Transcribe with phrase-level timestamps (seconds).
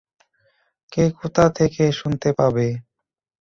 [0.91, 2.67] কে কোথা থেকে শুনতে পাবে।